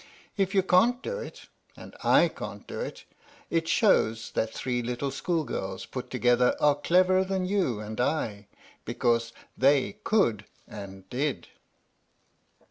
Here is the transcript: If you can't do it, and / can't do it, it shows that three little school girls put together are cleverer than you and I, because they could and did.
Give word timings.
If 0.35 0.55
you 0.55 0.63
can't 0.63 0.99
do 1.03 1.19
it, 1.19 1.45
and 1.77 1.95
/ 1.99 2.01
can't 2.35 2.65
do 2.65 2.79
it, 2.79 3.03
it 3.51 3.67
shows 3.67 4.31
that 4.31 4.51
three 4.51 4.81
little 4.81 5.11
school 5.11 5.43
girls 5.43 5.85
put 5.85 6.09
together 6.09 6.55
are 6.59 6.73
cleverer 6.73 7.23
than 7.23 7.45
you 7.45 7.79
and 7.79 8.01
I, 8.01 8.47
because 8.83 9.31
they 9.55 9.97
could 10.03 10.45
and 10.67 11.07
did. 11.11 11.49